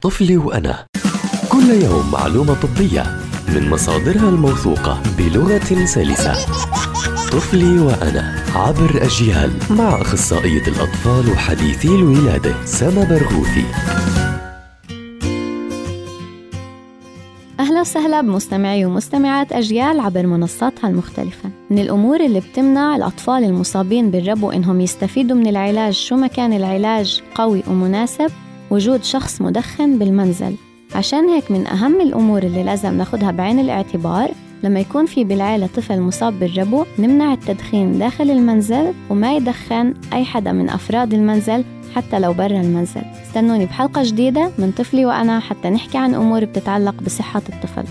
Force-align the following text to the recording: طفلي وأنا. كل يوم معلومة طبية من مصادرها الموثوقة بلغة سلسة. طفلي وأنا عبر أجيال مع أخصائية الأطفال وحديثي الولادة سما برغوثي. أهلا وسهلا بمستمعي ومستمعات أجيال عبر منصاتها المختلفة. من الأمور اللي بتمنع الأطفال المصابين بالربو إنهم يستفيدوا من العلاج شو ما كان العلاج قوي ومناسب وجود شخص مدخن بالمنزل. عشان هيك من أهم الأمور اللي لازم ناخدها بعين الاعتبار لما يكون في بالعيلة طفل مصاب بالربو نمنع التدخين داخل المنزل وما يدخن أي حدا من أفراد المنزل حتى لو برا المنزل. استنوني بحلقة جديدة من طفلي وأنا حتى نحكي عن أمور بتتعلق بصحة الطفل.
طفلي 0.00 0.36
وأنا. 0.36 0.86
كل 1.48 1.82
يوم 1.82 2.10
معلومة 2.12 2.54
طبية 2.54 3.02
من 3.48 3.70
مصادرها 3.70 4.28
الموثوقة 4.28 5.02
بلغة 5.18 5.84
سلسة. 5.84 6.32
طفلي 7.32 7.78
وأنا 7.78 8.44
عبر 8.54 9.02
أجيال 9.02 9.50
مع 9.70 10.00
أخصائية 10.00 10.62
الأطفال 10.68 11.30
وحديثي 11.32 11.88
الولادة 11.88 12.54
سما 12.64 13.04
برغوثي. 13.04 13.64
أهلا 17.60 17.80
وسهلا 17.80 18.20
بمستمعي 18.20 18.84
ومستمعات 18.84 19.52
أجيال 19.52 20.00
عبر 20.00 20.26
منصاتها 20.26 20.88
المختلفة. 20.90 21.50
من 21.70 21.78
الأمور 21.78 22.20
اللي 22.20 22.40
بتمنع 22.40 22.96
الأطفال 22.96 23.44
المصابين 23.44 24.10
بالربو 24.10 24.50
إنهم 24.50 24.80
يستفيدوا 24.80 25.36
من 25.36 25.46
العلاج 25.46 25.92
شو 25.94 26.16
ما 26.16 26.26
كان 26.26 26.52
العلاج 26.52 27.22
قوي 27.34 27.62
ومناسب 27.68 28.30
وجود 28.70 29.04
شخص 29.04 29.42
مدخن 29.42 29.98
بالمنزل. 29.98 30.54
عشان 30.94 31.28
هيك 31.28 31.50
من 31.50 31.66
أهم 31.66 32.00
الأمور 32.00 32.42
اللي 32.42 32.62
لازم 32.62 32.94
ناخدها 32.94 33.30
بعين 33.30 33.58
الاعتبار 33.58 34.30
لما 34.64 34.80
يكون 34.80 35.06
في 35.06 35.24
بالعيلة 35.24 35.66
طفل 35.66 36.00
مصاب 36.00 36.40
بالربو 36.40 36.84
نمنع 36.98 37.32
التدخين 37.32 37.98
داخل 37.98 38.30
المنزل 38.30 38.92
وما 39.10 39.36
يدخن 39.36 39.94
أي 40.12 40.24
حدا 40.24 40.52
من 40.52 40.70
أفراد 40.70 41.14
المنزل 41.14 41.64
حتى 41.94 42.18
لو 42.18 42.32
برا 42.32 42.60
المنزل. 42.60 43.02
استنوني 43.22 43.66
بحلقة 43.66 44.02
جديدة 44.04 44.50
من 44.58 44.72
طفلي 44.72 45.06
وأنا 45.06 45.40
حتى 45.40 45.70
نحكي 45.70 45.98
عن 45.98 46.14
أمور 46.14 46.44
بتتعلق 46.44 46.94
بصحة 47.02 47.42
الطفل. 47.48 47.84